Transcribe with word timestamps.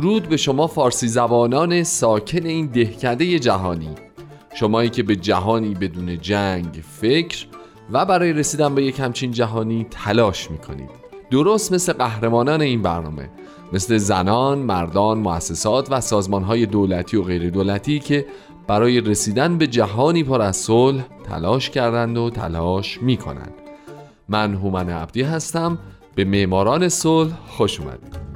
درود 0.00 0.28
به 0.28 0.36
شما 0.36 0.66
فارسی 0.66 1.08
زبانان 1.08 1.82
ساکن 1.82 2.46
این 2.46 2.66
دهکده 2.66 3.38
جهانی 3.38 3.94
شمایی 4.54 4.90
که 4.90 5.02
به 5.02 5.16
جهانی 5.16 5.74
بدون 5.74 6.20
جنگ 6.20 6.82
فکر 7.00 7.46
و 7.92 8.04
برای 8.04 8.32
رسیدن 8.32 8.74
به 8.74 8.84
یک 8.84 9.00
همچین 9.00 9.30
جهانی 9.30 9.86
تلاش 9.90 10.50
می‌کنید 10.50 10.90
درست 11.30 11.72
مثل 11.72 11.92
قهرمانان 11.92 12.60
این 12.60 12.82
برنامه 12.82 13.30
مثل 13.72 13.96
زنان، 13.96 14.58
مردان، 14.58 15.18
مؤسسات 15.18 15.92
و 15.92 16.00
سازمانهای 16.00 16.66
دولتی 16.66 17.16
و 17.16 17.22
غیر 17.22 17.50
دولتی 17.50 17.98
که 17.98 18.26
برای 18.66 19.00
رسیدن 19.00 19.58
به 19.58 19.66
جهانی 19.66 20.24
پر 20.24 20.42
از 20.42 20.56
صلح 20.56 21.04
تلاش 21.28 21.70
کردند 21.70 22.18
و 22.18 22.30
تلاش 22.30 23.02
می 23.02 23.16
کنند. 23.16 23.54
من 24.28 24.54
هومن 24.54 24.90
عبدی 24.90 25.22
هستم 25.22 25.78
به 26.14 26.24
معماران 26.24 26.88
صلح 26.88 27.32
خوش 27.48 27.80
اومدید. 27.80 28.29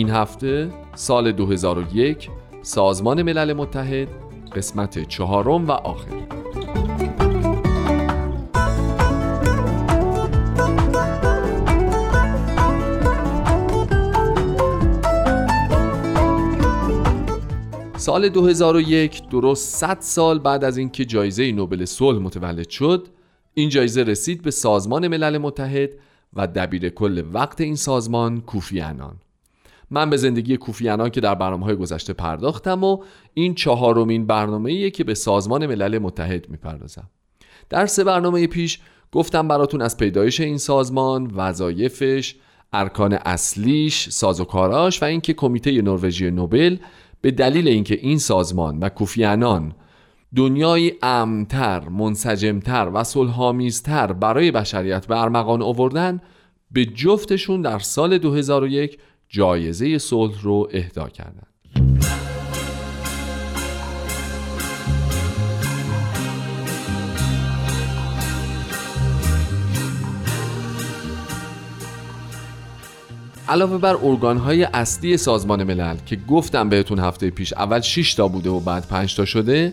این 0.00 0.10
هفته 0.10 0.70
سال 0.94 1.32
2001 1.32 2.30
سازمان 2.62 3.22
ملل 3.22 3.52
متحد 3.52 4.08
قسمت 4.56 5.08
چهارم 5.08 5.68
و 5.68 5.70
آخر. 5.70 6.26
سال 17.96 18.28
2001 18.28 19.28
درست 19.28 19.76
100 19.76 19.96
سال 20.00 20.38
بعد 20.38 20.64
از 20.64 20.78
اینکه 20.78 21.04
جایزه 21.04 21.52
نوبل 21.52 21.84
صلح 21.84 22.18
متولد 22.18 22.68
شد 22.68 23.08
این 23.54 23.68
جایزه 23.68 24.02
رسید 24.02 24.42
به 24.42 24.50
سازمان 24.50 25.08
ملل 25.08 25.38
متحد 25.38 25.90
و 26.32 26.46
دبیر 26.46 26.88
کل 26.88 27.24
وقت 27.32 27.60
این 27.60 27.76
سازمان 27.76 28.40
کوفی 28.40 28.80
انان 28.80 29.16
من 29.90 30.10
به 30.10 30.16
زندگی 30.16 30.56
کوفیانان 30.56 31.10
که 31.10 31.20
در 31.20 31.34
برنامه 31.34 31.64
های 31.64 31.76
گذشته 31.76 32.12
پرداختم 32.12 32.84
و 32.84 33.02
این 33.34 33.54
چهارمین 33.54 34.26
برنامه 34.26 34.90
که 34.90 35.04
به 35.04 35.14
سازمان 35.14 35.66
ملل 35.66 35.98
متحد 35.98 36.50
می‌پردازم. 36.50 37.10
در 37.68 37.86
سه 37.86 38.04
برنامه 38.04 38.46
پیش 38.46 38.80
گفتم 39.12 39.48
براتون 39.48 39.82
از 39.82 39.96
پیدایش 39.96 40.40
این 40.40 40.58
سازمان 40.58 41.30
وظایفش 41.34 42.34
ارکان 42.72 43.12
اصلیش 43.12 44.08
سازوکاراش 44.08 45.02
و 45.02 45.04
اینکه 45.04 45.32
کمیته 45.32 45.82
نروژی 45.82 46.30
نوبل 46.30 46.76
به 47.20 47.30
دلیل 47.30 47.68
اینکه 47.68 47.94
این 47.94 48.18
سازمان 48.18 48.78
و 48.78 48.88
کوفیانان 48.88 49.72
دنیای 50.36 50.92
امتر، 51.02 51.88
منسجمتر 51.88 52.90
و 52.94 53.04
صلحآمیزتر 53.04 54.12
برای 54.12 54.50
بشریت 54.50 55.06
به 55.06 55.20
ارمغان 55.20 55.62
آوردن 55.62 56.20
به 56.70 56.84
جفتشون 56.84 57.62
در 57.62 57.78
سال 57.78 58.18
2001 58.18 58.98
جایزه 59.32 59.98
صلح 59.98 60.42
رو 60.42 60.68
اهدا 60.72 61.08
کردند. 61.08 61.46
علاوه 73.48 73.78
بر 73.78 73.96
ارگانهای 74.02 74.64
اصلی 74.64 75.16
سازمان 75.16 75.64
ملل 75.64 75.96
که 76.06 76.16
گفتم 76.16 76.68
بهتون 76.68 76.98
هفته 76.98 77.30
پیش 77.30 77.52
اول 77.52 77.80
6 77.80 78.14
تا 78.14 78.28
بوده 78.28 78.50
و 78.50 78.60
بعد 78.60 78.88
5 78.88 79.16
تا 79.16 79.24
شده 79.24 79.72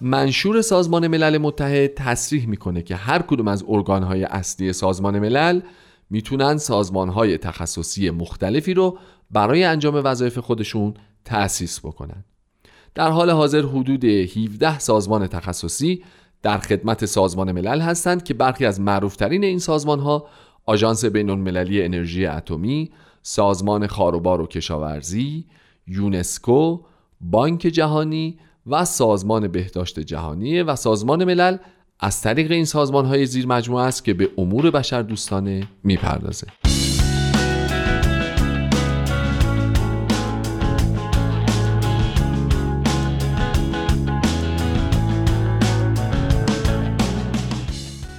منشور 0.00 0.62
سازمان 0.62 1.06
ملل 1.06 1.38
متحد 1.38 1.94
تصریح 1.94 2.46
می‌کنه 2.46 2.82
که 2.82 2.96
هر 2.96 3.22
کدوم 3.22 3.48
از 3.48 3.64
ارگانهای 3.68 4.24
اصلی 4.24 4.72
سازمان 4.72 5.18
ملل 5.18 5.60
می‌تونن 6.14 6.56
سازمانهای 6.56 7.38
تخصصی 7.38 8.10
مختلفی 8.10 8.74
رو 8.74 8.98
برای 9.30 9.64
انجام 9.64 10.00
وظایف 10.04 10.38
خودشون 10.38 10.94
تأسیس 11.24 11.80
بکنن. 11.80 12.24
در 12.94 13.10
حال 13.10 13.30
حاضر 13.30 13.62
حدود 13.62 14.04
17 14.04 14.78
سازمان 14.78 15.26
تخصصی 15.26 16.04
در 16.42 16.58
خدمت 16.58 17.04
سازمان 17.04 17.52
ملل 17.52 17.80
هستند 17.80 18.24
که 18.24 18.34
برخی 18.34 18.66
از 18.66 18.80
معروفترین 18.80 19.44
این 19.44 19.58
سازمان 19.58 20.00
ها 20.00 20.26
آژانس 20.66 21.04
بین 21.04 21.30
المللی 21.30 21.82
انرژی 21.82 22.26
اتمی، 22.26 22.90
سازمان 23.22 23.86
خاروبار 23.86 24.40
و 24.40 24.46
کشاورزی، 24.46 25.46
یونسکو، 25.86 26.80
بانک 27.20 27.60
جهانی 27.60 28.38
و 28.66 28.84
سازمان 28.84 29.48
بهداشت 29.48 30.00
جهانی 30.00 30.62
و 30.62 30.76
سازمان 30.76 31.24
ملل 31.24 31.56
از 32.00 32.22
طریق 32.22 32.50
این 32.50 32.64
سازمان 32.64 33.04
های 33.04 33.26
زیر 33.26 33.46
مجموعه 33.46 33.84
است 33.84 34.04
که 34.04 34.14
به 34.14 34.30
امور 34.38 34.70
بشر 34.70 35.02
دوستانه 35.02 35.68
می‌پردازه 35.84 36.46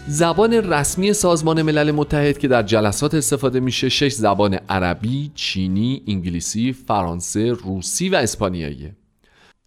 زبان 0.08 0.54
رسمی 0.54 1.14
سازمان 1.14 1.62
ملل 1.62 1.92
متحد 1.92 2.38
که 2.38 2.48
در 2.48 2.64
جلسات 2.64 3.14
استفاده 3.14 3.60
میشه 3.60 3.90
شش 3.90 4.12
زبان 4.12 4.54
عربی، 4.54 5.32
چینی، 5.36 6.04
انگلیسی، 6.08 6.74
فرانسه، 6.74 7.52
روسی 7.52 8.10
و 8.10 8.16
اسپانیایی. 8.16 8.92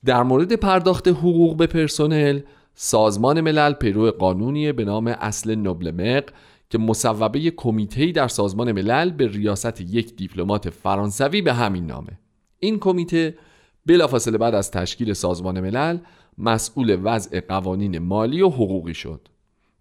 در 0.04 0.22
مورد 0.22 0.52
پرداخت 0.52 1.08
حقوق 1.08 1.56
به 1.56 1.66
پرسنل 1.66 2.40
سازمان 2.80 3.40
ملل 3.40 3.72
پیرو 3.72 4.10
قانونی 4.10 4.72
به 4.72 4.84
نام 4.84 5.06
اصل 5.06 5.54
نوبلمق 5.54 6.24
که 6.70 6.78
مصوبه 6.78 7.50
کمیته 7.50 8.12
در 8.12 8.28
سازمان 8.28 8.72
ملل 8.72 9.10
به 9.10 9.28
ریاست 9.28 9.80
یک 9.80 10.16
دیپلمات 10.16 10.70
فرانسوی 10.70 11.42
به 11.42 11.52
همین 11.52 11.86
نامه. 11.86 12.18
این 12.58 12.78
کمیته 12.78 13.38
بلافاصله 13.86 14.38
بعد 14.38 14.54
از 14.54 14.70
تشکیل 14.70 15.12
سازمان 15.12 15.60
ملل 15.60 15.98
مسئول 16.38 16.98
وضع 17.02 17.40
قوانین 17.40 17.98
مالی 17.98 18.42
و 18.42 18.48
حقوقی 18.48 18.94
شد. 18.94 19.28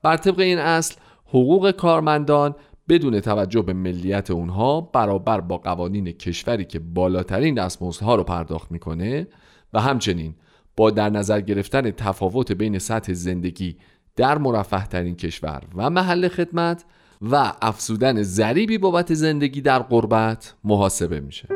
بر 0.03 0.17
طبق 0.17 0.39
این 0.39 0.57
اصل 0.57 0.95
حقوق 1.25 1.71
کارمندان 1.71 2.55
بدون 2.89 3.19
توجه 3.19 3.61
به 3.61 3.73
ملیت 3.73 4.31
اونها 4.31 4.81
برابر 4.81 5.41
با 5.41 5.57
قوانین 5.57 6.11
کشوری 6.11 6.65
که 6.65 6.79
بالاترین 6.79 7.55
دستمزدها 7.55 8.15
رو 8.15 8.23
پرداخت 8.23 8.71
می‌کنه 8.71 9.27
و 9.73 9.81
همچنین 9.81 10.35
با 10.77 10.91
در 10.91 11.09
نظر 11.09 11.41
گرفتن 11.41 11.91
تفاوت 11.91 12.51
بین 12.51 12.79
سطح 12.79 13.13
زندگی 13.13 13.77
در 14.15 14.37
مرفه 14.37 14.85
ترین 14.85 15.15
کشور 15.15 15.63
و 15.75 15.89
محل 15.89 16.27
خدمت 16.27 16.85
و 17.21 17.53
افزودن 17.61 18.21
ضریبی 18.21 18.77
بابت 18.77 19.13
زندگی 19.13 19.61
در 19.61 19.79
قربت 19.79 20.53
محاسبه 20.63 21.19
میشه. 21.19 21.47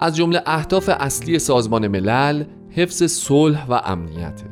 از 0.00 0.16
جمله 0.16 0.42
اهداف 0.46 0.90
اصلی 1.00 1.38
سازمان 1.38 1.88
ملل 1.88 2.44
حفظ 2.70 3.02
صلح 3.02 3.66
و 3.66 3.80
امنیت 3.84 4.42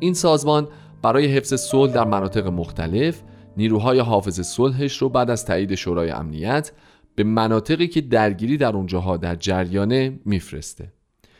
این 0.00 0.14
سازمان 0.14 0.68
برای 1.02 1.26
حفظ 1.26 1.54
صلح 1.54 1.92
در 1.92 2.04
مناطق 2.04 2.46
مختلف 2.46 3.22
نیروهای 3.56 3.98
حافظ 3.98 4.40
صلحش 4.40 4.96
رو 4.98 5.08
بعد 5.08 5.30
از 5.30 5.44
تایید 5.44 5.74
شورای 5.74 6.10
امنیت 6.10 6.72
به 7.14 7.24
مناطقی 7.24 7.88
که 7.88 8.00
درگیری 8.00 8.56
در 8.56 8.76
اونجاها 8.76 9.16
در 9.16 9.34
جریانه 9.34 10.20
میفرسته. 10.24 10.92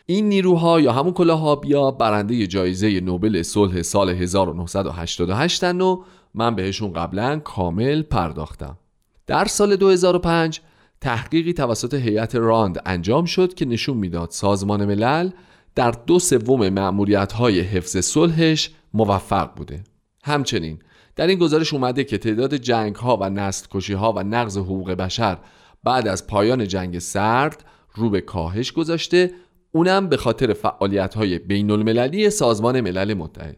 این 0.07 0.29
نیروها 0.29 0.81
یا 0.81 0.93
همون 0.93 1.13
کلاهابیا 1.13 1.91
برنده 1.91 2.47
جایزه 2.47 3.01
نوبل 3.01 3.43
صلح 3.43 3.83
سال 3.83 4.09
1988 4.09 5.65
و 5.65 6.05
من 6.35 6.55
بهشون 6.55 6.93
قبلا 6.93 7.39
کامل 7.39 8.03
پرداختم. 8.03 8.79
در 9.27 9.45
سال 9.45 9.77
2005 9.77 10.61
تحقیقی 11.01 11.53
توسط 11.53 11.95
هیئت 11.95 12.35
راند 12.35 12.83
انجام 12.87 13.25
شد 13.25 13.55
که 13.55 13.65
نشون 13.65 13.97
می‌داد 13.97 14.31
سازمان 14.31 14.85
ملل 14.85 15.31
در 15.75 15.91
دو 15.91 16.19
سوم 16.19 16.69
معمولیت 16.69 17.33
های 17.33 17.61
حفظ 17.61 17.97
صلحش 17.97 18.71
موفق 18.95 19.55
بوده. 19.55 19.85
همچنین 20.25 20.79
در 21.17 21.27
این 21.27 21.39
گزارش 21.39 21.73
اومده 21.73 22.05
که 22.05 22.19
تعداد 22.19 22.55
جنگ 22.55 22.97
ها 22.97 23.17
و 23.17 23.31
نسل 23.31 23.67
کشی 23.71 23.93
ها 23.93 24.13
و 24.13 24.23
نقض 24.23 24.59
حقوق 24.59 24.91
بشر 24.91 25.39
بعد 25.85 26.09
از 26.09 26.27
پایان 26.27 26.69
جنگ 26.69 26.99
سرد 26.99 27.65
رو 27.95 28.11
به 28.11 28.21
کاهش 28.21 28.73
گذاشته 28.73 29.31
اونم 29.73 30.09
به 30.09 30.17
خاطر 30.17 30.53
فعالیت 30.53 31.15
های 31.15 31.39
بین 31.39 31.71
المللی 31.71 32.31
سازمان 32.31 32.81
ملل 32.81 33.15
متحد. 33.15 33.57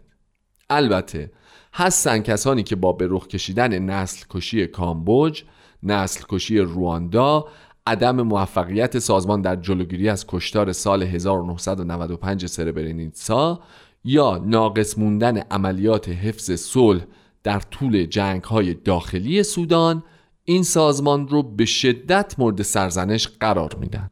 البته 0.70 1.30
هستن 1.74 2.18
کسانی 2.18 2.62
که 2.62 2.76
با 2.76 2.92
به 2.92 3.06
رخ 3.10 3.26
کشیدن 3.26 3.78
نسل 3.78 4.24
کشی 4.30 4.66
کامبوج 4.66 5.42
نسل 5.82 6.24
کشی 6.28 6.58
رواندا 6.58 7.44
عدم 7.86 8.22
موفقیت 8.22 8.98
سازمان 8.98 9.40
در 9.40 9.56
جلوگیری 9.56 10.08
از 10.08 10.26
کشتار 10.28 10.72
سال 10.72 11.02
1995 11.02 12.46
سربرنیتسا 12.46 13.60
یا 14.04 14.42
ناقص 14.46 14.98
موندن 14.98 15.38
عملیات 15.38 16.08
حفظ 16.08 16.50
صلح 16.50 17.02
در 17.42 17.60
طول 17.60 18.06
جنگ 18.06 18.42
های 18.44 18.74
داخلی 18.74 19.42
سودان 19.42 20.02
این 20.44 20.62
سازمان 20.62 21.28
رو 21.28 21.42
به 21.42 21.64
شدت 21.64 22.34
مورد 22.38 22.62
سرزنش 22.62 23.28
قرار 23.28 23.76
میدن 23.80 24.10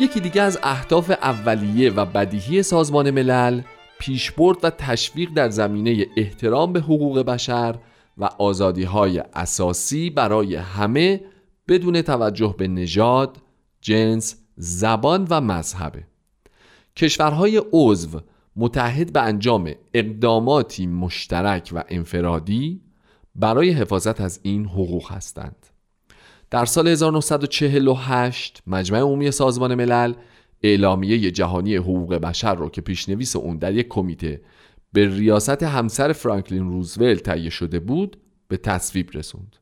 یکی 0.00 0.20
دیگه 0.20 0.42
از 0.42 0.58
اهداف 0.62 1.10
اولیه 1.10 1.90
و 1.90 2.04
بدیهی 2.04 2.62
سازمان 2.62 3.10
ملل 3.10 3.60
پیشبرد 3.98 4.56
و 4.62 4.70
تشویق 4.70 5.30
در 5.34 5.48
زمینه 5.48 6.06
احترام 6.16 6.72
به 6.72 6.80
حقوق 6.80 7.22
بشر 7.22 7.74
و 8.18 8.24
آزادی 8.24 8.84
های 8.84 9.18
اساسی 9.34 10.10
برای 10.10 10.54
همه 10.54 11.20
بدون 11.68 12.02
توجه 12.02 12.54
به 12.58 12.68
نژاد، 12.68 13.38
جنس، 13.80 14.36
زبان 14.56 15.26
و 15.30 15.40
مذهبه 15.40 16.04
کشورهای 16.96 17.62
عضو 17.72 18.20
متحد 18.56 19.12
به 19.12 19.22
انجام 19.22 19.72
اقداماتی 19.94 20.86
مشترک 20.86 21.70
و 21.74 21.84
انفرادی 21.88 22.80
برای 23.34 23.70
حفاظت 23.70 24.20
از 24.20 24.40
این 24.42 24.64
حقوق 24.64 25.12
هستند. 25.12 25.66
در 26.50 26.64
سال 26.64 26.88
1948 26.88 28.62
مجمع 28.66 28.98
عمومی 28.98 29.30
سازمان 29.30 29.74
ملل 29.74 30.14
اعلامیه 30.62 31.30
جهانی 31.30 31.76
حقوق 31.76 32.14
بشر 32.14 32.54
رو 32.54 32.68
که 32.68 32.80
پیشنویس 32.80 33.36
اون 33.36 33.56
در 33.56 33.74
یک 33.74 33.88
کمیته 33.88 34.40
به 34.94 35.16
ریاست 35.16 35.62
همسر 35.62 36.12
فرانکلین 36.12 36.70
روزولت 36.70 37.22
تهیه 37.22 37.50
شده 37.50 37.78
بود 37.78 38.16
به 38.48 38.56
تصویب 38.56 39.10
رسوند. 39.14 39.56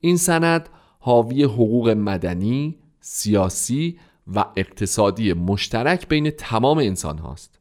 این 0.00 0.16
سند 0.16 0.68
حاوی 0.98 1.42
حقوق 1.42 1.88
مدنی، 1.88 2.78
سیاسی 3.00 3.98
و 4.34 4.44
اقتصادی 4.56 5.32
مشترک 5.32 6.08
بین 6.08 6.30
تمام 6.30 6.78
انسان 6.78 7.18
هاست 7.18 7.58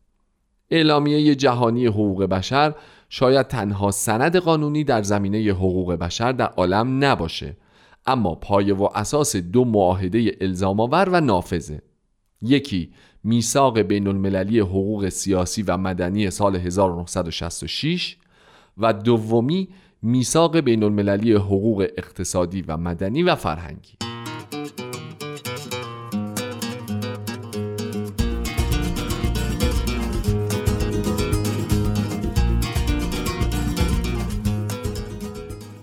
اعلامیه 0.72 1.36
جهانی 1.36 1.86
حقوق 1.86 2.24
بشر 2.24 2.76
شاید 3.10 3.48
تنها 3.48 3.92
سند 3.92 4.36
قانونی 4.36 4.84
در 4.84 5.04
زمینه 5.04 5.38
حقوق 5.52 5.94
بشر 5.94 6.32
در 6.32 6.48
عالم 6.48 7.04
نباشه 7.04 7.58
اما 8.06 8.36
پایه 8.36 8.74
و 8.74 8.90
اساس 8.96 9.36
دو 9.36 9.66
معاهده 9.66 10.38
الزام 10.42 10.80
آور 10.80 11.10
و 11.10 11.22
نافذه. 11.22 11.82
یکی 12.42 12.90
میثاق 13.24 13.80
بین 13.80 14.08
المللی 14.08 14.60
حقوق 14.60 15.10
سیاسی 15.10 15.62
و 15.62 15.78
مدنی 15.78 16.30
سال 16.30 16.56
1966 16.56 18.18
و 18.78 18.94
دومی 18.94 19.68
میثاق 20.02 20.60
بین 20.60 20.84
المللی 20.84 21.34
حقوق 21.34 21.88
اقتصادی 21.98 22.62
و 22.62 22.78
مدنی 22.78 23.24
و 23.24 23.36
فرهنگی. 23.36 23.94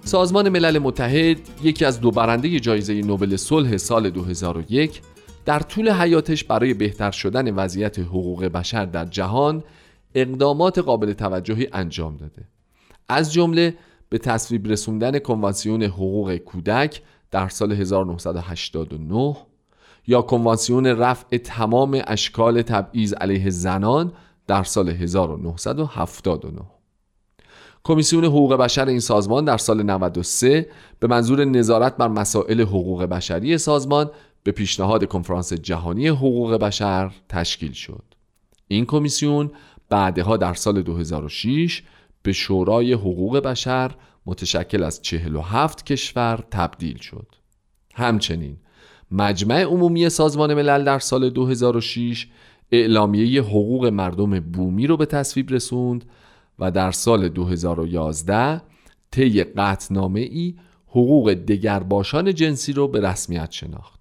سازمان 0.05 0.49
ملل 0.49 0.79
متحد 0.79 1.37
یکی 1.63 1.85
از 1.85 2.01
دو 2.01 2.11
برنده 2.11 2.61
جایزه 2.61 3.03
نوبل 3.03 3.37
صلح 3.37 3.77
سال 3.77 4.11
2001 4.11 5.01
در 5.49 5.61
طول 5.61 5.91
حیاتش 5.91 6.45
برای 6.45 6.75
بهتر 6.75 7.11
شدن 7.11 7.55
وضعیت 7.55 7.99
حقوق 7.99 8.45
بشر 8.45 8.85
در 8.85 9.05
جهان 9.05 9.65
اقدامات 10.15 10.79
قابل 10.79 11.13
توجهی 11.13 11.69
انجام 11.73 12.17
داده. 12.17 12.45
از 13.09 13.33
جمله 13.33 13.75
به 14.09 14.19
تصویب 14.19 14.67
رسوندن 14.69 15.19
کنوانسیون 15.19 15.83
حقوق 15.83 16.37
کودک 16.37 17.03
در 17.31 17.49
سال 17.49 17.73
1989 17.73 19.37
یا 20.07 20.23
کنوانسیون 20.23 20.87
رفع 20.87 21.37
تمام 21.37 22.03
اشکال 22.07 22.63
تبعیض 22.63 23.13
علیه 23.13 23.51
زنان 23.51 24.13
در 24.47 24.63
سال 24.63 24.89
1979 24.89 26.61
کمیسیون 27.85 28.25
حقوق 28.25 28.55
بشر 28.55 28.87
این 28.87 29.01
سازمان 29.01 29.45
در 29.45 29.57
سال 29.57 29.83
93 29.83 30.69
به 31.01 31.07
منظور 31.07 31.45
نظارت 31.45 31.97
بر 31.97 32.09
مسائل 32.09 32.61
حقوق 32.61 33.05
بشری 33.05 33.59
سازمان 33.59 34.11
به 34.49 34.53
پیشنهاد 34.53 35.05
کنفرانس 35.05 35.53
جهانی 35.53 36.09
حقوق 36.09 36.55
بشر 36.55 37.13
تشکیل 37.29 37.73
شد. 37.73 38.03
این 38.69 38.87
کمیسیون 38.87 39.51
بعدها 39.89 40.37
در 40.37 40.55
سال 40.55 40.83
2006 40.83 41.83
به 42.23 42.33
شورای 42.33 42.93
حقوق 42.93 43.39
بشر 43.39 43.95
متشکل 44.27 44.83
از 44.83 45.03
47 45.03 45.87
کشور 45.87 46.45
تبدیل 46.51 46.99
شد. 46.99 47.27
همچنین 47.95 48.57
مجمع 49.11 49.63
عمومی 49.63 50.09
سازمان 50.09 50.55
ملل 50.55 50.85
در 50.85 50.99
سال 50.99 51.31
2006 51.31 52.27
اعلامیه 52.73 53.43
حقوق 53.43 53.87
مردم 53.87 54.41
بومی 54.41 54.87
رو 54.87 54.97
به 54.97 55.07
تصویب 55.07 55.51
رسوند 55.51 56.05
و 56.59 56.71
در 56.71 56.91
سال 56.91 57.29
2011 57.29 58.63
طی 59.11 59.45
قطنامه 59.45 60.21
ای 60.21 60.55
حقوق 60.87 61.33
دگرباشان 61.33 62.35
جنسی 62.35 62.73
رو 62.73 62.89
به 62.89 63.01
رسمیت 63.01 63.51
شناخت 63.51 63.98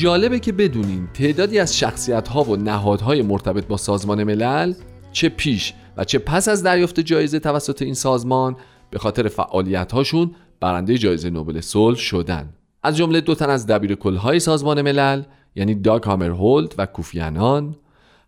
جالبه 0.00 0.38
که 0.38 0.52
بدونین 0.52 1.08
تعدادی 1.14 1.58
از 1.58 1.78
شخصیت 1.78 2.28
ها 2.28 2.42
و 2.42 2.56
نهادهای 2.56 3.22
مرتبط 3.22 3.66
با 3.66 3.76
سازمان 3.76 4.24
ملل 4.24 4.74
چه 5.12 5.28
پیش 5.28 5.74
و 5.96 6.04
چه 6.04 6.18
پس 6.18 6.48
از 6.48 6.62
دریافت 6.62 7.00
جایزه 7.00 7.38
توسط 7.38 7.82
این 7.82 7.94
سازمان 7.94 8.56
به 8.90 8.98
خاطر 8.98 9.28
فعالیت 9.28 9.92
هاشون 9.92 10.30
برنده 10.60 10.98
جایزه 10.98 11.30
نوبل 11.30 11.60
صلح 11.60 11.96
شدن. 11.96 12.48
از 12.82 12.96
جمله 12.96 13.20
دو 13.20 13.34
تن 13.34 13.50
از 13.50 13.66
دبیر 13.66 13.98
های 14.18 14.40
سازمان 14.40 14.82
ملل 14.82 15.22
یعنی 15.56 15.74
داک 15.74 16.02
هامرهولد 16.02 16.74
و 16.78 16.86
کوفیانان 16.86 17.76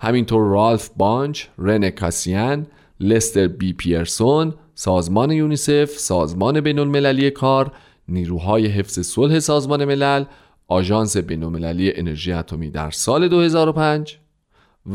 همینطور 0.00 0.48
رالف 0.48 0.90
بانچ، 0.96 1.44
رن 1.58 1.90
کاسیان، 1.90 2.66
لستر 3.00 3.48
بی 3.48 3.72
پیرسون، 3.72 4.54
سازمان 4.74 5.30
یونیسف، 5.30 5.90
سازمان 5.90 6.60
بین 6.60 6.78
المللی 6.78 7.30
کار، 7.30 7.72
نیروهای 8.08 8.66
حفظ 8.66 9.00
صلح 9.00 9.38
سازمان 9.38 9.84
ملل، 9.84 10.24
آژانس 10.72 11.16
بین 11.16 11.42
المللی 11.42 11.92
انرژی 11.96 12.32
اتمی 12.32 12.70
در 12.70 12.90
سال 12.90 13.28
2005 13.28 14.18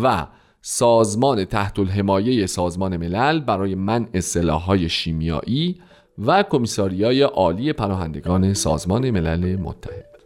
و 0.03 0.27
سازمان 0.62 1.46
تحت 1.46 1.79
الحمایه 1.79 2.46
سازمان 2.46 2.98
ملل 2.98 3.39
برای 3.39 3.75
منع 3.75 4.19
سلاح‌های 4.19 4.89
شیمیایی 4.89 5.81
و 6.25 6.43
کمیساریای 6.43 7.22
عالی 7.22 7.74
پناهندگان 7.74 8.53
سازمان 8.53 9.10
ملل 9.10 9.55
متحد. 9.55 10.16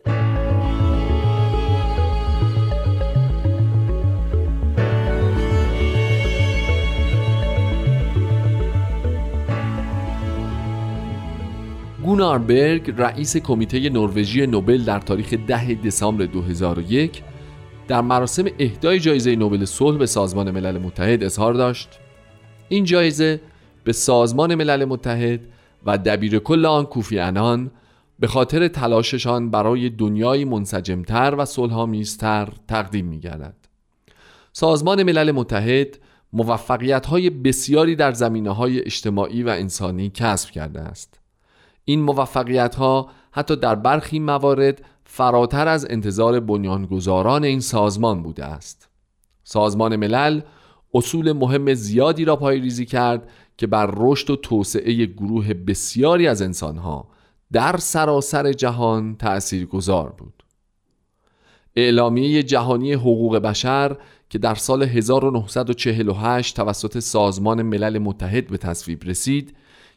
گونار 12.05 12.39
برگ 12.39 12.93
رئیس 12.97 13.37
کمیته 13.37 13.89
نروژی 13.89 14.47
نوبل 14.47 14.83
در 14.83 14.99
تاریخ 14.99 15.33
10 15.47 15.73
دسامبر 15.73 16.25
2001 16.25 17.23
در 17.87 18.01
مراسم 18.01 18.45
اهدای 18.59 18.99
جایزه 18.99 19.35
نوبل 19.35 19.65
صلح 19.65 19.97
به 19.97 20.05
سازمان 20.05 20.51
ملل 20.51 20.77
متحد 20.77 21.23
اظهار 21.23 21.53
داشت 21.53 21.89
این 22.69 22.83
جایزه 22.83 23.41
به 23.83 23.93
سازمان 23.93 24.55
ملل 24.55 24.85
متحد 24.85 25.39
و 25.85 25.97
دبیر 25.97 26.39
کل 26.39 26.65
آن 26.65 26.85
کوفی 26.85 27.19
انان 27.19 27.71
به 28.19 28.27
خاطر 28.27 28.67
تلاششان 28.67 29.51
برای 29.51 29.89
دنیای 29.89 30.45
منسجمتر 30.45 31.35
و 31.37 31.45
صلحآمیزتر 31.45 32.49
تقدیم 32.67 33.05
می 33.05 33.19
گردد. 33.19 33.55
سازمان 34.53 35.03
ملل 35.03 35.31
متحد 35.31 35.97
موفقیت 36.33 37.05
های 37.05 37.29
بسیاری 37.29 37.95
در 37.95 38.11
زمینه 38.11 38.49
های 38.49 38.79
اجتماعی 38.79 39.43
و 39.43 39.49
انسانی 39.49 40.09
کسب 40.09 40.49
کرده 40.49 40.81
است. 40.81 41.20
این 41.85 42.01
موفقیت 42.01 42.75
ها 42.75 43.09
حتی 43.31 43.55
در 43.55 43.75
برخی 43.75 44.19
موارد 44.19 44.81
فراتر 45.03 45.67
از 45.67 45.87
انتظار 45.89 46.39
بنیانگذاران 46.39 47.43
این 47.43 47.59
سازمان 47.59 48.23
بوده 48.23 48.45
است. 48.45 48.89
سازمان 49.43 49.95
ملل 49.95 50.41
اصول 50.93 51.31
مهم 51.31 51.73
زیادی 51.73 52.25
را 52.25 52.49
ریزی 52.49 52.85
کرد 52.85 53.29
که 53.57 53.67
بر 53.67 53.93
رشد 53.97 54.29
و 54.29 54.35
توسعه 54.35 55.05
گروه 55.05 55.53
بسیاری 55.53 56.27
از 56.27 56.41
انسانها 56.41 57.07
در 57.51 57.77
سراسر 57.77 58.53
جهان 58.53 59.15
تأثیر 59.15 59.65
گذار 59.65 60.09
بود. 60.09 60.43
اعلامیه 61.75 62.43
جهانی 62.43 62.93
حقوق 62.93 63.37
بشر 63.37 63.97
که 64.29 64.37
در 64.37 64.55
سال 64.55 64.83
1948 64.83 66.55
توسط 66.55 66.99
سازمان 66.99 67.61
ملل 67.61 67.97
متحد 67.97 68.47
به 68.47 68.57
تصویب 68.57 69.03
رسید 69.03 69.55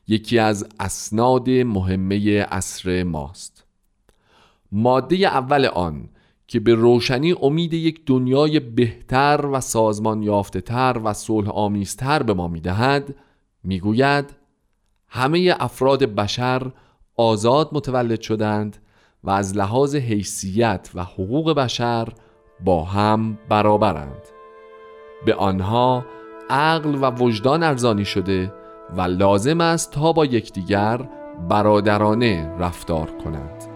یکی 0.09 0.39
از 0.39 0.67
اسناد 0.81 1.51
مهمه 1.51 2.43
عصر 2.43 3.03
ماست. 3.03 3.65
ماده 4.73 5.17
اول 5.17 5.65
آن 5.67 6.09
که 6.47 6.61
به 6.61 6.75
روشنی 6.75 7.35
امید 7.43 7.75
یک 7.75 8.03
دنیای 8.07 8.61
بهتر 8.61 9.47
و 9.53 9.61
سازمان 9.61 10.23
یافته 10.23 10.61
تر 10.61 11.01
و 11.05 11.13
صلح 11.13 11.49
آمیزتر 11.49 12.23
به 12.23 12.35
ما 12.35 12.49
می‌دهد 12.49 13.15
می‌گوید 13.65 14.37
همه 15.09 15.57
افراد 15.61 16.05
بشر 16.05 16.73
آزاد 17.17 17.69
متولد 17.73 18.21
شدند 18.21 18.77
و 19.25 19.31
از 19.31 19.57
لحاظ 19.57 19.95
حیثیت 19.97 20.91
و 20.95 21.05
حقوق 21.05 21.53
بشر 21.53 22.09
با 22.65 22.85
هم 22.85 23.39
برابرند. 23.49 24.23
به 25.27 25.35
آنها 25.35 26.05
عقل 26.51 26.95
و 26.95 27.11
وجدان 27.11 27.63
ارزانی 27.63 28.05
شده 28.05 28.53
و 28.97 29.03
لازم 29.03 29.61
است 29.61 29.93
تا 29.93 30.13
با 30.13 30.25
یکدیگر 30.25 31.01
برادرانه 31.49 32.51
رفتار 32.59 33.11
کنند. 33.25 33.75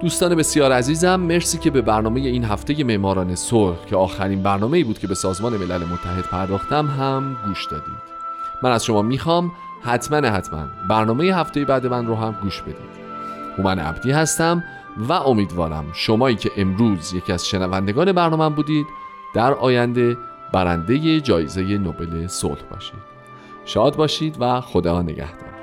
دوستان 0.00 0.34
بسیار 0.34 0.72
عزیزم 0.72 1.16
مرسی 1.16 1.58
که 1.58 1.70
به 1.70 1.82
برنامه 1.82 2.20
این 2.20 2.44
هفته 2.44 2.84
معماران 2.84 3.34
صلح 3.34 3.84
که 3.86 3.96
آخرین 3.96 4.42
برنامه 4.42 4.76
ای 4.76 4.84
بود 4.84 4.98
که 4.98 5.06
به 5.06 5.14
سازمان 5.14 5.56
ملل 5.56 5.84
متحد 5.84 6.24
پرداختم 6.30 6.86
هم 6.86 7.36
گوش 7.46 7.66
دادید. 7.66 8.16
من 8.62 8.72
از 8.72 8.84
شما 8.84 9.02
می‌خوام 9.02 9.52
حتما 9.82 10.28
حتما 10.28 10.64
برنامه 10.88 11.24
هفته 11.24 11.64
بعد 11.64 11.86
من 11.86 12.06
رو 12.06 12.14
هم 12.14 12.36
گوش 12.42 12.62
بدید. 12.62 12.95
هومن 13.58 13.78
عبدی 13.78 14.10
هستم 14.10 14.64
و 14.96 15.12
امیدوارم 15.12 15.84
شمایی 15.92 16.36
که 16.36 16.50
امروز 16.56 17.14
یکی 17.14 17.32
از 17.32 17.46
شنوندگان 17.46 18.12
برنامه 18.12 18.56
بودید 18.56 18.86
در 19.34 19.54
آینده 19.54 20.16
برنده 20.52 21.20
جایزه 21.20 21.78
نوبل 21.78 22.26
صلح 22.26 22.62
باشید. 22.70 23.16
شاد 23.64 23.96
باشید 23.96 24.36
و 24.40 24.60
خدا 24.60 25.02
نگهدار. 25.02 25.55